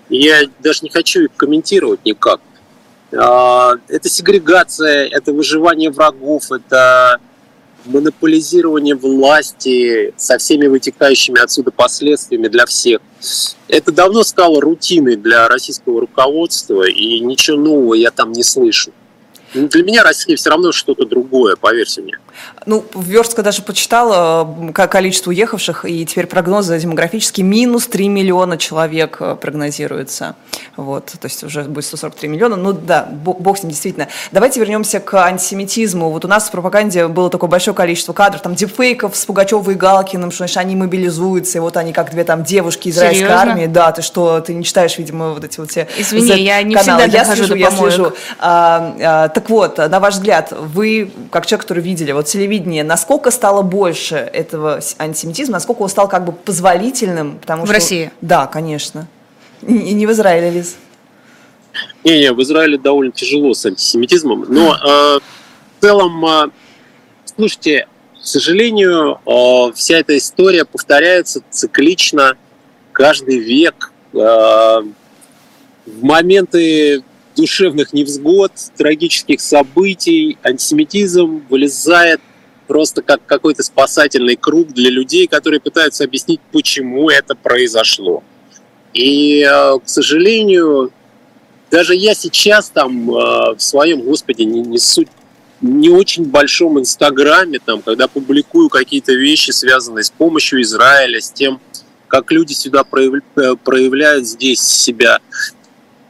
я 0.09 0.43
даже 0.59 0.79
не 0.83 0.89
хочу 0.89 1.23
их 1.23 1.31
комментировать 1.35 2.05
никак. 2.05 2.39
А, 3.11 3.73
это 3.89 4.07
сегрегация, 4.07 5.07
это 5.07 5.33
выживание 5.33 5.91
врагов, 5.91 6.51
это 6.51 7.19
монополизирование 7.83 8.95
власти 8.95 10.13
со 10.17 10.37
всеми 10.37 10.67
вытекающими 10.67 11.39
отсюда 11.41 11.71
последствиями 11.71 12.47
для 12.47 12.65
всех. 12.65 13.01
Это 13.67 13.91
давно 13.91 14.23
стало 14.23 14.61
рутиной 14.61 15.17
для 15.17 15.47
российского 15.49 15.99
руководства, 16.01 16.87
и 16.87 17.19
ничего 17.19 17.57
нового 17.57 17.93
я 17.95 18.11
там 18.11 18.31
не 18.31 18.43
слышу. 18.43 18.91
Ну, 19.55 19.67
для 19.67 19.83
меня 19.83 20.03
Россия 20.03 20.35
все 20.35 20.49
равно 20.49 20.71
что-то 20.71 21.05
другое, 21.05 21.55
поверьте 21.55 22.01
мне. 22.01 22.19
Ну, 22.65 22.85
Верстка 22.93 23.43
даже 23.43 23.61
почитала 23.61 24.47
количество 24.73 25.29
уехавших, 25.29 25.85
и 25.85 26.05
теперь 26.05 26.27
прогнозы 26.27 26.77
демографические 26.77 27.45
минус 27.45 27.87
3 27.87 28.09
миллиона 28.09 28.57
человек 28.57 29.17
э, 29.19 29.35
прогнозируется. 29.39 30.35
Вот, 30.75 31.05
то 31.05 31.25
есть 31.25 31.43
уже 31.43 31.63
будет 31.63 31.85
143 31.85 32.27
миллиона. 32.27 32.55
Ну 32.55 32.73
да, 32.73 33.07
бог 33.09 33.57
с 33.57 33.63
ним, 33.63 33.71
действительно. 33.71 34.07
Давайте 34.31 34.59
вернемся 34.59 34.99
к 34.99 35.13
антисемитизму. 35.25 36.09
Вот 36.09 36.25
у 36.25 36.27
нас 36.27 36.47
в 36.47 36.51
пропаганде 36.51 37.07
было 37.07 37.29
такое 37.29 37.49
большое 37.49 37.75
количество 37.75 38.13
кадров, 38.13 38.41
там, 38.41 38.55
дипфейков 38.55 39.15
с 39.15 39.25
Пугачевой 39.25 39.75
и 39.75 39.77
Галкиным, 39.77 40.31
что 40.31 40.39
значит, 40.39 40.57
они 40.57 40.75
мобилизуются, 40.75 41.59
и 41.59 41.61
вот 41.61 41.77
они 41.77 41.93
как 41.93 42.11
две 42.11 42.23
там 42.23 42.43
девушки 42.43 42.89
израильской 42.89 43.27
Серьезно? 43.27 43.51
армии. 43.51 43.65
Да, 43.67 43.91
ты 43.91 44.01
что, 44.01 44.41
ты 44.41 44.53
не 44.53 44.63
читаешь, 44.63 44.97
видимо, 44.97 45.33
вот 45.33 45.43
эти 45.43 45.59
вот 45.59 45.71
все 45.71 45.87
Извини, 45.97 46.43
я 46.43 46.61
не 46.63 46.75
каналы. 46.75 47.01
всегда 47.03 47.17
я 47.17 47.23
дохожу 47.23 47.45
слежу, 47.45 47.53
до 47.53 47.59
я 47.59 47.71
слежу. 47.71 48.13
А, 48.39 48.95
а, 48.99 49.27
так 49.29 49.44
вот, 49.49 49.77
на 49.77 49.99
ваш 49.99 50.15
взгляд, 50.15 50.51
вы, 50.51 51.11
как 51.31 51.45
человек, 51.45 51.63
который 51.63 51.83
видели, 51.83 52.11
вот 52.11 52.25
телевидение, 52.25 52.83
насколько 52.83 53.31
стало 53.31 53.61
больше 53.61 54.15
этого 54.15 54.79
антисемитизма, 54.97 55.53
насколько 55.53 55.81
он 55.81 55.89
стал 55.89 56.07
как 56.07 56.25
бы 56.25 56.31
позволительным? 56.31 57.39
Потому 57.39 57.63
в 57.63 57.65
что... 57.65 57.73
России? 57.73 58.11
Да, 58.21 58.47
конечно. 58.47 59.07
И 59.61 59.93
не 59.93 60.05
в 60.05 60.11
Израиле, 60.11 60.49
Лиз. 60.49 60.75
Не-не, 62.03 62.31
в 62.33 62.41
Израиле 62.41 62.77
довольно 62.77 63.11
тяжело 63.11 63.53
с 63.53 63.65
антисемитизмом, 63.65 64.45
но 64.47 64.75
э, 64.75 65.19
в 65.77 65.81
целом, 65.81 66.25
э, 66.25 66.49
слушайте, 67.35 67.87
к 68.13 68.25
сожалению, 68.25 69.19
э, 69.25 69.73
вся 69.73 69.97
эта 69.97 70.17
история 70.17 70.65
повторяется 70.65 71.41
циклично 71.49 72.37
каждый 72.91 73.39
век. 73.39 73.91
Э, 74.13 74.81
в 75.85 76.03
моменты 76.03 77.03
душевных 77.35 77.93
невзгод, 77.93 78.51
трагических 78.77 79.41
событий, 79.41 80.37
антисемитизм 80.43 81.45
вылезает 81.49 82.21
просто 82.67 83.01
как 83.01 83.25
какой-то 83.25 83.63
спасательный 83.63 84.35
круг 84.35 84.73
для 84.73 84.89
людей, 84.89 85.27
которые 85.27 85.59
пытаются 85.59 86.03
объяснить, 86.03 86.41
почему 86.51 87.09
это 87.09 87.35
произошло. 87.35 88.23
И, 88.93 89.41
э, 89.41 89.79
к 89.79 89.87
сожалению, 89.87 90.91
даже 91.69 91.95
я 91.95 92.15
сейчас 92.15 92.69
там 92.69 93.09
э, 93.11 93.55
в 93.55 93.59
своем, 93.59 94.01
господи, 94.01 94.43
не, 94.43 94.61
не 94.61 94.79
суть 94.79 95.09
не 95.61 95.89
очень 95.89 96.25
большом 96.25 96.79
инстаграме, 96.79 97.59
там, 97.63 97.81
когда 97.81 98.07
публикую 98.07 98.69
какие-то 98.69 99.13
вещи, 99.13 99.51
связанные 99.51 100.03
с 100.03 100.11
помощью 100.11 100.61
Израиля, 100.61 101.19
с 101.21 101.31
тем, 101.31 101.59
как 102.07 102.31
люди 102.31 102.53
сюда 102.53 102.81
э, 102.81 103.55
проявляют 103.63 104.25
здесь 104.25 104.61
себя 104.61 105.19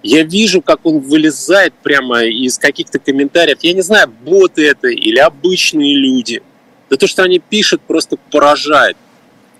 я 0.05 0.23
вижу, 0.23 0.61
как 0.61 0.85
он 0.85 0.99
вылезает 0.99 1.73
прямо 1.81 2.25
из 2.25 2.59
каких-то 2.59 2.99
комментариев. 2.99 3.57
Я 3.61 3.73
не 3.73 3.81
знаю, 3.81 4.07
боты 4.07 4.67
это 4.67 4.87
или 4.87 5.17
обычные 5.17 5.95
люди. 5.95 6.43
Да 6.91 6.95
то, 6.95 7.07
что 7.07 7.23
они 7.23 7.39
пишут, 7.39 7.81
просто 7.81 8.17
поражает. 8.31 8.97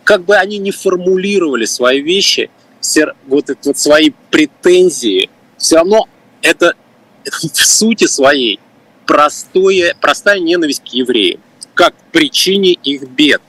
Как 0.04 0.24
бы 0.24 0.36
они 0.36 0.60
не 0.60 0.70
формулировали 0.70 1.66
свои 1.66 2.00
вещи, 2.00 2.52
все, 2.80 3.14
вот, 3.26 3.50
вот 3.64 3.78
свои 3.80 4.12
претензии, 4.30 5.32
все 5.58 5.78
равно 5.78 6.08
это 6.44 6.76
в 7.24 7.66
сути 7.66 8.06
своей 8.06 8.60
простое, 9.08 9.96
простая 10.00 10.40
ненависть 10.40 10.84
к 10.84 10.94
евреям, 10.94 11.40
как 11.74 11.96
причине 12.12 12.74
их 12.74 13.10
бед. 13.10 13.42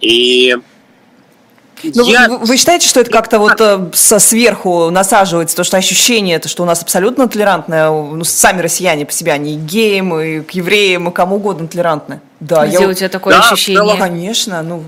И 0.00 0.56
ну, 1.94 2.04
я... 2.04 2.28
вы, 2.28 2.38
вы 2.38 2.56
считаете, 2.56 2.88
что 2.88 3.00
это 3.00 3.10
как-то 3.10 3.38
вот 3.38 3.60
э, 3.60 3.90
со 3.92 4.18
сверху 4.18 4.90
насаживается, 4.90 5.56
то, 5.56 5.64
что 5.64 5.76
ощущение, 5.76 6.36
это, 6.36 6.48
что 6.48 6.62
у 6.62 6.66
нас 6.66 6.82
абсолютно 6.82 7.28
толерантное, 7.28 7.90
ну, 7.90 8.24
сами 8.24 8.62
россияне 8.62 9.06
по 9.06 9.12
себе, 9.12 9.32
они 9.32 9.54
и 9.54 9.56
геям, 9.56 10.18
и 10.18 10.40
к 10.40 10.52
евреям, 10.52 11.08
и 11.08 11.12
кому 11.12 11.36
угодно 11.36 11.68
толерантны? 11.68 12.20
Да, 12.40 12.66
Где 12.66 12.78
я... 12.80 12.88
у 12.88 12.92
тебя 12.92 13.08
такое 13.08 13.34
да, 13.34 13.48
ощущение? 13.48 13.80
Целом, 13.80 13.98
конечно, 13.98 14.62
ну... 14.62 14.84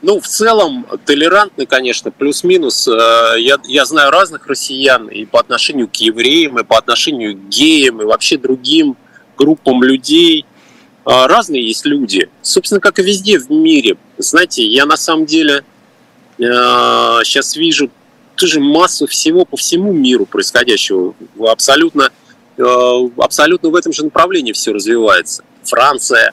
Ну, 0.00 0.20
в 0.20 0.28
целом, 0.28 0.86
толерантны, 1.04 1.66
конечно, 1.66 2.12
плюс-минус. 2.12 2.86
Э, 2.86 3.34
я, 3.38 3.56
я 3.64 3.84
знаю 3.84 4.10
разных 4.10 4.46
россиян 4.46 5.08
и 5.08 5.24
по 5.24 5.40
отношению 5.40 5.88
к 5.88 5.96
евреям, 5.96 6.58
и 6.60 6.64
по 6.64 6.78
отношению 6.78 7.36
к 7.36 7.48
геям, 7.48 8.00
и 8.00 8.04
вообще 8.04 8.38
другим 8.38 8.96
группам 9.36 9.82
людей. 9.82 10.46
Э, 11.04 11.26
разные 11.26 11.66
есть 11.66 11.84
люди. 11.84 12.28
Собственно, 12.42 12.80
как 12.80 13.00
и 13.00 13.02
везде 13.02 13.40
в 13.40 13.50
мире. 13.50 13.96
Знаете, 14.18 14.64
я 14.64 14.86
на 14.86 14.96
самом 14.96 15.26
деле 15.26 15.64
сейчас 16.38 17.56
э, 17.56 17.60
вижу 17.60 17.90
тоже 18.36 18.60
массу 18.60 19.06
всего 19.06 19.44
по 19.44 19.56
всему 19.56 19.92
миру 19.92 20.26
происходящего. 20.26 21.14
Абсолютно, 21.40 22.10
э, 22.56 22.62
абсолютно 23.18 23.70
в 23.70 23.74
этом 23.74 23.92
же 23.92 24.04
направлении 24.04 24.52
все 24.52 24.72
развивается. 24.72 25.42
Франция, 25.64 26.32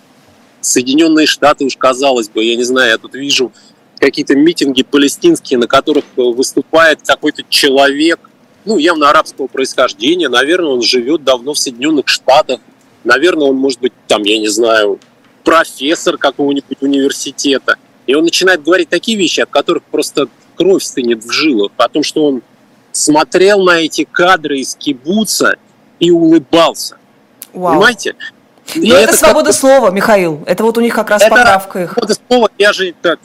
Соединенные 0.62 1.28
Штаты, 1.28 1.66
уж 1.66 1.76
казалось 1.78 2.30
бы, 2.30 2.44
я 2.44 2.56
не 2.56 2.64
знаю, 2.64 2.92
я 2.92 2.98
тут 2.98 3.16
вижу 3.16 3.52
какие-то 4.00 4.36
митинги 4.36 4.84
палестинские, 4.84 5.58
на 5.60 5.68
которых 5.68 6.06
выступает 6.16 7.00
какой-то 7.06 7.44
человек, 7.50 8.20
ну, 8.66 8.78
явно 8.78 9.10
арабского 9.10 9.48
происхождения, 9.48 10.28
наверное, 10.28 10.72
он 10.72 10.82
живет 10.82 11.24
давно 11.24 11.54
в 11.54 11.60
Соединенных 11.60 12.08
Штатах, 12.08 12.60
наверное, 13.04 13.48
он 13.48 13.56
может 13.56 13.80
быть 13.80 13.94
там, 14.08 14.24
я 14.24 14.38
не 14.38 14.48
знаю, 14.48 15.00
профессор 15.44 16.18
какого-нибудь 16.18 16.78
университета. 16.82 17.78
И 18.08 18.14
он 18.14 18.24
начинает 18.24 18.64
говорить 18.64 18.90
такие 18.90 19.18
вещи, 19.18 19.42
от 19.42 19.50
которых 19.50 19.84
просто 19.84 20.28
кровь 20.56 20.84
стынет 20.84 21.24
в 21.24 21.32
жилах, 21.32 21.72
о 21.78 21.90
том, 21.90 22.04
что 22.04 22.26
он 22.26 22.42
смотрел 22.92 23.64
на 23.64 23.82
эти 23.82 24.08
кадры 24.10 24.60
из 24.60 24.76
кибуца 24.76 25.56
и 26.00 26.12
улыбался. 26.12 26.98
Вау. 27.54 27.74
Понимаете? 27.74 28.16
Но 28.74 28.96
это, 28.96 29.12
это 29.12 29.18
свобода 29.18 29.52
как... 29.52 29.56
слова, 29.56 29.92
Михаил. 29.92 30.44
Это 30.48 30.64
вот 30.64 30.78
у 30.78 30.82
них 30.82 30.96
как 30.96 31.10
раз 31.10 31.22
это 31.22 31.36
поправка 31.36 31.84
их. 31.84 31.94
Свобода 31.94 32.16
слова, 32.28 32.50
я 32.58 32.74
же, 32.74 32.94
так, 33.00 33.20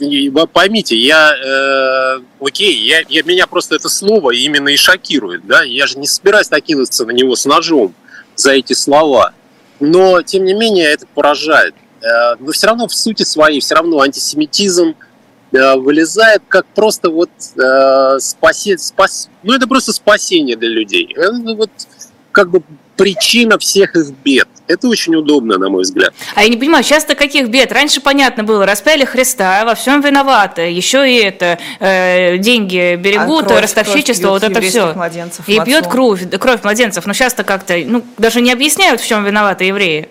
поймите, 0.52 0.96
я, 0.96 1.32
э, 1.34 2.20
окей, 2.40 2.76
я, 2.86 3.02
я, 3.08 3.22
меня 3.22 3.46
просто 3.46 3.76
это 3.76 3.88
слово 3.88 4.32
именно 4.32 4.68
и 4.68 4.76
шокирует, 4.76 5.46
да, 5.46 5.62
я 5.62 5.86
же 5.86 5.98
не 5.98 6.06
собираюсь 6.06 6.50
накинуться 6.50 7.06
на 7.06 7.12
него 7.12 7.36
с 7.36 7.46
ножом 7.46 7.94
за 8.36 8.52
эти 8.52 8.74
слова, 8.74 9.32
но, 9.80 10.20
тем 10.22 10.44
не 10.44 10.52
менее, 10.52 10.86
это 10.92 11.06
поражает. 11.06 11.74
Э, 12.02 12.36
но 12.38 12.52
все 12.52 12.66
равно 12.66 12.88
в 12.88 12.94
сути 12.94 13.22
своей, 13.22 13.60
все 13.60 13.74
равно 13.74 14.00
антисемитизм 14.00 14.94
э, 15.52 15.76
вылезает 15.76 16.42
как 16.48 16.66
просто 16.66 17.10
вот 17.10 17.30
э, 17.56 18.18
спаси, 18.20 18.76
спас, 18.76 19.28
ну 19.42 19.54
это 19.54 19.66
просто 19.66 19.92
спасение 19.92 20.56
для 20.56 20.68
людей. 20.68 21.12
Это 21.16 21.54
вот 21.54 21.70
как 22.32 22.50
бы 22.50 22.62
причина 22.96 23.58
всех 23.58 23.96
их 23.96 24.10
бед. 24.24 24.46
Это 24.66 24.86
очень 24.86 25.14
удобно, 25.16 25.58
на 25.58 25.68
мой 25.70 25.82
взгляд. 25.82 26.12
А 26.34 26.42
я 26.42 26.48
не 26.48 26.56
понимаю, 26.56 26.84
сейчас-то 26.84 27.14
каких 27.14 27.48
бед? 27.48 27.72
Раньше 27.72 28.00
понятно 28.00 28.44
было, 28.44 28.66
распяли 28.66 29.04
Христа, 29.04 29.64
во 29.64 29.74
всем 29.74 30.02
виноваты. 30.02 30.70
Еще 30.70 31.10
и 31.10 31.16
это, 31.16 31.58
э, 31.80 32.36
деньги 32.36 32.96
берегут, 32.96 33.44
а 33.44 33.48
кровь, 33.48 33.62
ростовщичество, 33.62 34.28
кровь 34.28 34.42
вот 34.42 34.50
это 34.50 34.60
все. 34.60 34.94
И 35.46 35.58
пьет 35.60 35.86
кровь, 35.86 36.20
кровь 36.38 36.62
младенцев. 36.62 37.06
Но 37.06 37.14
сейчас-то 37.14 37.42
как-то, 37.42 37.76
ну, 37.84 38.04
даже 38.18 38.42
не 38.42 38.52
объясняют, 38.52 39.00
в 39.00 39.06
чем 39.06 39.24
виноваты 39.24 39.64
евреи. 39.64 40.08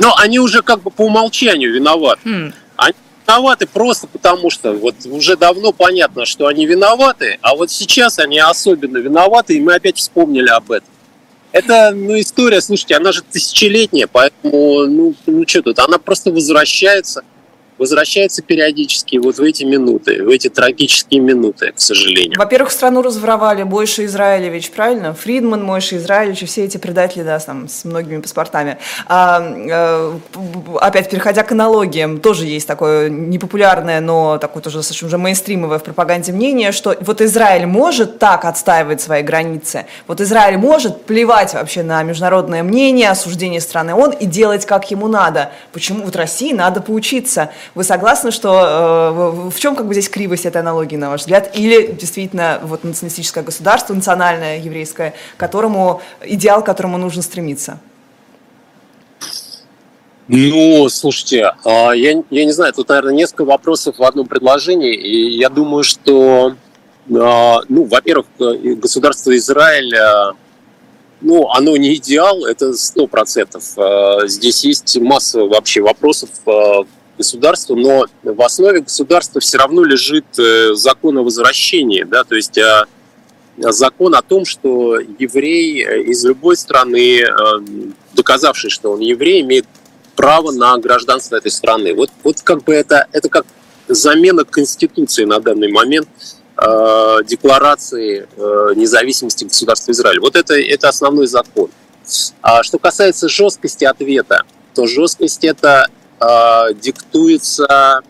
Но 0.00 0.14
они 0.16 0.38
уже 0.38 0.62
как 0.62 0.82
бы 0.82 0.90
по 0.90 1.02
умолчанию 1.02 1.72
виноваты. 1.72 2.20
Хм. 2.24 2.52
Они 2.76 2.94
виноваты 3.26 3.66
просто 3.66 4.06
потому, 4.06 4.50
что 4.50 4.72
вот 4.72 4.94
уже 5.04 5.36
давно 5.36 5.72
понятно, 5.72 6.24
что 6.24 6.46
они 6.46 6.66
виноваты, 6.66 7.38
а 7.42 7.54
вот 7.54 7.70
сейчас 7.70 8.18
они 8.18 8.38
особенно 8.38 8.96
виноваты, 8.96 9.56
и 9.56 9.60
мы 9.60 9.74
опять 9.74 9.98
вспомнили 9.98 10.48
об 10.48 10.72
этом. 10.72 10.88
Это, 11.52 11.90
ну, 11.92 12.18
история, 12.18 12.60
слушайте, 12.60 12.96
она 12.96 13.12
же 13.12 13.22
тысячелетняя, 13.22 14.06
поэтому, 14.06 14.86
ну, 14.86 15.14
ну 15.26 15.44
что 15.46 15.62
тут, 15.62 15.78
она 15.80 15.98
просто 15.98 16.30
возвращается 16.30 17.22
возвращается 17.80 18.42
периодически 18.42 19.16
вот 19.16 19.38
в 19.38 19.42
эти 19.42 19.64
минуты, 19.64 20.22
в 20.22 20.28
эти 20.28 20.48
трагические 20.48 21.20
минуты, 21.20 21.72
к 21.72 21.80
сожалению. 21.80 22.38
Во-первых, 22.38 22.70
страну 22.70 23.00
разворовали 23.00 23.62
Больше 23.62 24.04
Израилевич, 24.04 24.70
правильно? 24.70 25.14
Фридман, 25.14 25.64
Мойша 25.64 25.96
Израилевич 25.96 26.42
и 26.42 26.46
все 26.46 26.64
эти 26.64 26.76
предатели, 26.76 27.22
да, 27.22 27.38
там, 27.38 27.68
с 27.68 27.84
многими 27.84 28.20
паспортами. 28.20 28.76
А, 29.06 29.40
а, 29.40 30.18
опять, 30.80 31.08
переходя 31.08 31.42
к 31.42 31.52
аналогиям, 31.52 32.20
тоже 32.20 32.44
есть 32.44 32.68
такое 32.68 33.08
непопулярное, 33.08 34.00
но 34.00 34.36
такое 34.36 34.62
тоже 34.62 34.76
достаточно 34.76 35.08
уже 35.08 35.16
мейнстримовое 35.16 35.78
в 35.78 35.82
пропаганде 35.82 36.32
мнение, 36.32 36.72
что 36.72 36.94
вот 37.00 37.22
Израиль 37.22 37.64
может 37.64 38.18
так 38.18 38.44
отстаивать 38.44 39.00
свои 39.00 39.22
границы, 39.22 39.86
вот 40.06 40.20
Израиль 40.20 40.58
может 40.58 41.04
плевать 41.04 41.54
вообще 41.54 41.82
на 41.82 42.02
международное 42.02 42.62
мнение, 42.62 43.08
осуждение 43.08 43.62
страны 43.62 43.94
он 43.94 44.10
и 44.10 44.26
делать 44.26 44.66
как 44.66 44.90
ему 44.90 45.08
надо. 45.08 45.50
Почему 45.72 46.04
вот 46.04 46.14
России 46.14 46.52
надо 46.52 46.82
поучиться? 46.82 47.50
Вы 47.74 47.84
согласны, 47.84 48.32
что 48.32 49.48
э, 49.48 49.50
в 49.50 49.58
чем 49.58 49.76
как 49.76 49.86
бы 49.86 49.94
здесь 49.94 50.08
кривость 50.08 50.44
этой 50.44 50.58
аналогии, 50.58 50.96
на 50.96 51.10
ваш 51.10 51.20
взгляд? 51.20 51.56
Или 51.56 51.92
действительно 51.92 52.60
вот 52.62 52.82
националистическое 52.82 53.44
государство, 53.44 53.94
национальное 53.94 54.58
еврейское, 54.58 55.14
которому, 55.36 56.02
идеал, 56.24 56.62
к 56.62 56.66
которому 56.66 56.98
нужно 56.98 57.22
стремиться? 57.22 57.78
Ну, 60.32 60.88
слушайте, 60.88 61.52
а, 61.64 61.92
я, 61.92 62.22
я 62.30 62.44
не 62.44 62.52
знаю, 62.52 62.72
тут, 62.72 62.88
наверное, 62.88 63.14
несколько 63.14 63.44
вопросов 63.44 63.98
в 63.98 64.02
одном 64.04 64.26
предложении. 64.26 64.94
И 64.94 65.36
я 65.36 65.48
думаю, 65.48 65.82
что, 65.84 66.54
а, 67.12 67.60
ну, 67.68 67.84
во-первых, 67.84 68.26
государство 68.38 69.36
Израиль, 69.36 69.92
а, 69.96 70.32
ну, 71.20 71.50
оно 71.50 71.76
не 71.76 71.94
идеал, 71.96 72.46
это 72.46 72.74
сто 72.74 73.06
процентов. 73.08 73.64
Здесь 74.24 74.64
есть 74.64 74.98
масса 74.98 75.44
вообще 75.44 75.82
вопросов, 75.82 76.30
государства, 77.20 77.74
но 77.74 78.06
в 78.22 78.42
основе 78.42 78.80
государства 78.80 79.40
все 79.40 79.58
равно 79.58 79.84
лежит 79.84 80.24
э, 80.38 80.72
закон 80.74 81.18
о 81.18 81.22
возвращении, 81.22 82.02
да, 82.02 82.24
то 82.24 82.34
есть 82.34 82.56
э, 82.56 82.86
закон 83.58 84.14
о 84.14 84.22
том, 84.22 84.46
что 84.46 84.98
еврей 84.98 85.84
э, 85.84 86.02
из 86.04 86.24
любой 86.24 86.56
страны, 86.56 87.22
доказавший, 88.14 88.70
что 88.70 88.92
он 88.92 89.00
еврей, 89.00 89.42
имеет 89.42 89.66
право 90.16 90.50
на 90.50 90.76
гражданство 90.78 91.36
этой 91.36 91.50
страны. 91.50 91.94
Вот, 91.94 92.10
вот 92.24 92.40
как 92.42 92.64
бы 92.64 92.72
это, 92.72 93.06
это 93.12 93.28
как 93.28 93.44
замена 93.88 94.44
Конституции 94.44 95.24
на 95.24 95.40
данный 95.40 95.70
момент, 95.70 96.08
декларации 97.24 98.28
независимости 98.76 99.44
государства 99.44 99.92
Израиль. 99.92 100.20
Вот 100.20 100.36
это, 100.36 100.54
это 100.60 100.88
основной 100.90 101.26
закон. 101.26 101.70
А 102.42 102.62
что 102.62 102.78
касается 102.78 103.28
жесткости 103.28 103.84
ответа, 103.84 104.44
то 104.74 104.86
жесткость 104.86 105.44
это 105.44 105.86
э, 105.88 105.99
диктуется 106.20 108.02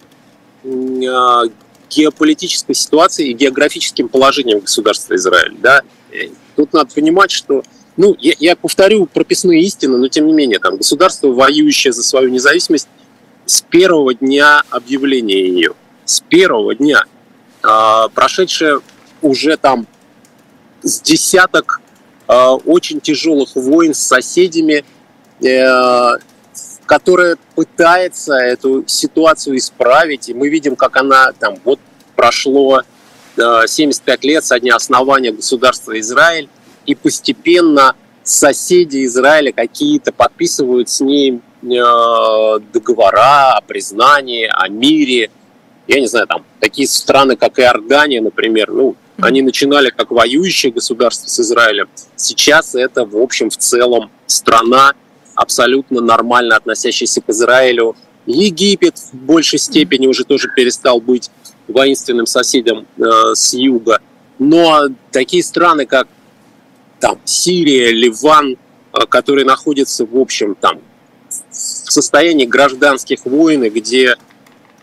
э, 0.64 1.42
геополитической 1.88 2.74
ситуацией 2.74 3.30
и 3.30 3.34
географическим 3.34 4.08
положением 4.08 4.60
государства 4.60 5.14
Израиль. 5.14 5.56
Да? 5.58 5.82
Тут 6.56 6.72
надо 6.72 6.92
понимать, 6.94 7.30
что 7.30 7.62
ну, 7.96 8.16
я, 8.18 8.34
я 8.38 8.56
повторю 8.56 9.06
прописные 9.06 9.62
истины, 9.62 9.98
но 9.98 10.08
тем 10.08 10.26
не 10.26 10.32
менее, 10.32 10.58
там, 10.58 10.76
государство, 10.76 11.28
воюющее 11.28 11.92
за 11.92 12.02
свою 12.02 12.30
независимость 12.30 12.88
с 13.44 13.62
первого 13.62 14.14
дня 14.14 14.62
объявления 14.70 15.46
ее, 15.46 15.74
с 16.04 16.20
первого 16.20 16.74
дня, 16.74 17.04
э, 17.62 18.08
прошедшее 18.14 18.80
уже 19.22 19.56
там 19.56 19.86
с 20.82 21.00
десяток 21.00 21.80
э, 22.28 22.32
очень 22.32 23.00
тяжелых 23.00 23.54
войн 23.54 23.92
с 23.92 23.98
соседями, 23.98 24.84
э, 25.42 26.12
которая 26.90 27.36
пытается 27.54 28.34
эту 28.34 28.82
ситуацию 28.88 29.56
исправить, 29.58 30.28
и 30.28 30.34
мы 30.34 30.48
видим, 30.48 30.74
как 30.74 30.96
она 30.96 31.30
там 31.38 31.54
вот 31.62 31.78
прошло 32.16 32.82
75 33.36 34.24
э, 34.24 34.26
лет 34.26 34.44
со 34.44 34.58
дня 34.58 34.74
основания 34.74 35.30
государства 35.30 35.96
Израиль, 36.00 36.48
и 36.86 36.96
постепенно 36.96 37.94
соседи 38.24 39.04
Израиля 39.04 39.52
какие-то 39.52 40.10
подписывают 40.10 40.88
с 40.88 41.00
ней 41.00 41.34
э, 41.34 42.58
договора 42.72 43.52
о 43.52 43.60
признании, 43.60 44.50
о 44.52 44.66
мире. 44.66 45.30
Я 45.86 46.00
не 46.00 46.08
знаю, 46.08 46.26
там 46.26 46.44
такие 46.58 46.88
страны, 46.88 47.36
как 47.36 47.60
Иордания, 47.60 48.20
например, 48.20 48.72
ну, 48.72 48.96
они 49.20 49.42
начинали 49.42 49.90
как 49.90 50.10
воюющее 50.10 50.72
государство 50.72 51.28
с 51.28 51.38
Израилем. 51.38 51.88
Сейчас 52.16 52.74
это, 52.74 53.04
в 53.04 53.16
общем, 53.16 53.48
в 53.48 53.56
целом 53.58 54.10
страна, 54.26 54.94
абсолютно 55.40 56.02
нормально 56.02 56.56
относящийся 56.56 57.22
к 57.22 57.30
Израилю. 57.30 57.96
Египет 58.26 58.98
в 58.98 59.14
большей 59.14 59.58
степени 59.58 60.06
уже 60.06 60.24
тоже 60.24 60.48
перестал 60.54 61.00
быть 61.00 61.30
воинственным 61.66 62.26
соседом 62.26 62.86
э, 62.98 63.34
с 63.34 63.54
юга. 63.54 64.00
Но 64.38 64.88
такие 65.10 65.42
страны, 65.42 65.86
как 65.86 66.08
там, 67.00 67.18
Сирия, 67.24 67.90
Ливан, 67.90 68.58
э, 68.92 68.98
которые 69.08 69.46
находятся, 69.46 70.04
в 70.04 70.14
общем, 70.18 70.54
там, 70.60 70.80
в 71.50 71.54
состоянии 71.90 72.44
гражданских 72.44 73.24
войн, 73.24 73.62
где, 73.70 74.16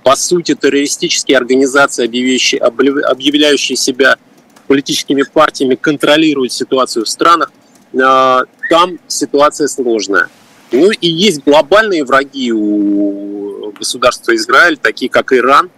по 0.03 0.15
сути, 0.15 0.55
террористические 0.55 1.37
организации, 1.37 2.05
объявляющие, 2.05 2.59
объявляющие 2.61 3.75
себя 3.75 4.17
политическими 4.65 5.21
партиями, 5.21 5.75
контролируют 5.75 6.51
ситуацию 6.51 7.05
в 7.05 7.09
странах, 7.09 7.51
э, 7.93 8.39
там 8.71 8.97
ситуация 9.07 9.67
сложная. 9.67 10.29
Ну 10.71 10.91
и 10.91 11.07
есть 11.07 11.43
глобальные 11.45 12.03
враги 12.03 12.51
у 12.51 13.71
государства 13.71 14.35
Израиль, 14.35 14.77
такие 14.77 15.09
как 15.09 15.31
Иран, 15.31 15.69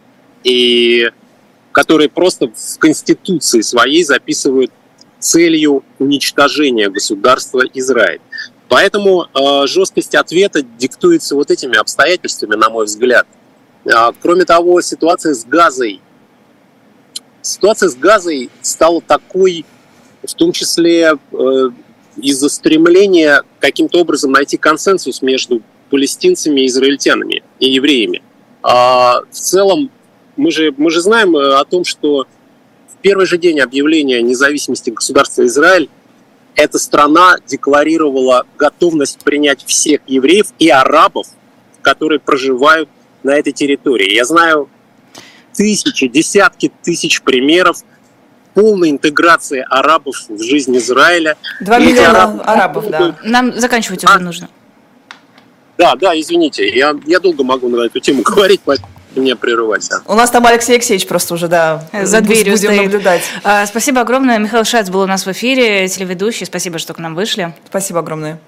и 0.43 1.11
которые 1.71 2.09
просто 2.09 2.47
в 2.47 2.79
конституции 2.79 3.61
своей 3.61 4.03
записывают 4.03 4.71
целью 5.19 5.83
уничтожения 5.99 6.89
государства 6.89 7.61
Израиль. 7.73 8.21
Поэтому 8.67 9.25
э, 9.25 9.67
жесткость 9.67 10.15
ответа 10.15 10.61
диктуется 10.61 11.35
вот 11.35 11.51
этими 11.51 11.77
обстоятельствами, 11.77 12.55
на 12.55 12.69
мой 12.69 12.85
взгляд. 12.85 13.27
А, 13.91 14.11
кроме 14.21 14.45
того, 14.45 14.81
ситуация 14.81 15.33
с 15.33 15.43
газой. 15.43 16.01
Ситуация 17.41 17.89
с 17.89 17.95
газой 17.95 18.49
стала 18.61 19.01
такой, 19.01 19.65
в 20.23 20.33
том 20.33 20.51
числе 20.51 21.17
э, 21.31 21.69
из-за 22.19 22.49
стремления 22.49 23.43
каким-то 23.59 23.99
образом 23.99 24.31
найти 24.31 24.57
консенсус 24.57 25.21
между 25.21 25.61
палестинцами, 25.89 26.65
израильтянами 26.65 27.43
и 27.59 27.71
евреями. 27.71 28.21
А 28.61 29.21
в 29.29 29.35
целом 29.35 29.91
мы 30.35 30.51
же, 30.51 30.73
мы 30.77 30.91
же 30.91 31.01
знаем 31.01 31.35
э, 31.35 31.55
о 31.55 31.65
том, 31.65 31.83
что 31.83 32.27
в 32.87 33.01
первый 33.01 33.25
же 33.25 33.37
день 33.37 33.59
объявления 33.59 34.21
независимости 34.21 34.89
государства 34.89 35.45
Израиль 35.45 35.89
эта 36.55 36.77
страна 36.77 37.37
декларировала 37.47 38.45
готовность 38.57 39.23
принять 39.23 39.63
всех 39.65 40.01
евреев 40.07 40.47
и 40.59 40.69
арабов, 40.69 41.27
которые 41.81 42.19
проживают 42.19 42.89
на 43.23 43.31
этой 43.31 43.53
территории. 43.53 44.13
Я 44.13 44.25
знаю 44.25 44.69
тысячи, 45.53 46.07
десятки 46.07 46.71
тысяч 46.83 47.21
примеров 47.21 47.83
полной 48.59 48.89
интеграции 48.89 49.65
арабов 49.69 50.15
в 50.27 50.41
жизнь 50.43 50.75
Израиля. 50.77 51.37
Два 51.61 51.79
миллиона 51.79 52.41
арабов, 52.43 52.89
да. 52.89 53.15
Нам 53.23 53.57
заканчивать 53.57 54.03
уже 54.03 54.13
а? 54.13 54.19
нужно. 54.19 54.49
Да, 55.77 55.95
да, 55.95 56.19
извините, 56.19 56.67
я, 56.67 56.93
я 57.05 57.19
долго 57.21 57.45
могу 57.45 57.69
на 57.69 57.85
эту 57.85 58.01
тему 58.01 58.21
говорить, 58.25 58.59
поэтому 58.65 58.89
не 59.15 59.35
прерывать. 59.35 59.89
У 60.05 60.13
нас 60.13 60.29
там 60.29 60.45
Алексей 60.45 60.73
Алексеевич 60.73 61.07
просто 61.07 61.33
уже, 61.33 61.47
да, 61.47 61.87
за 62.03 62.21
дверью 62.21 62.53
будем 62.53 62.57
стоит. 62.57 62.83
наблюдать. 62.83 63.23
А, 63.43 63.65
спасибо 63.65 64.01
огромное. 64.01 64.37
Михаил 64.37 64.65
Шац 64.65 64.89
был 64.89 65.01
у 65.01 65.07
нас 65.07 65.25
в 65.25 65.31
эфире, 65.31 65.87
телеведущий. 65.87 66.45
Спасибо, 66.45 66.79
что 66.79 66.93
к 66.93 66.99
нам 66.99 67.15
вышли. 67.15 67.53
Спасибо 67.69 67.99
огромное. 67.99 68.39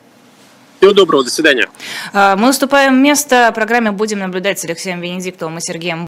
Всего 0.82 0.93
доброго, 0.93 1.24
до 1.24 1.30
свидания. 1.30 1.67
А, 2.12 2.36
мы 2.36 2.50
уступаем 2.50 3.02
место 3.04 3.52
программе 3.54 3.91
«Будем 3.91 4.19
наблюдать» 4.19 4.60
с 4.60 4.65
Алексеем 4.65 5.00
Венедиктовым 5.00 5.60
и 5.60 5.62
Сергеем 5.62 6.00